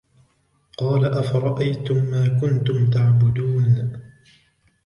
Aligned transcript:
قال 0.77 1.05
أفرأيتم 1.05 1.95
ما 2.03 2.27
كنتم 2.27 2.89
تعبدون 2.89 3.93